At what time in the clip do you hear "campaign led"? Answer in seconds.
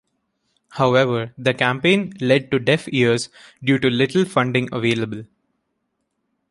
1.53-2.49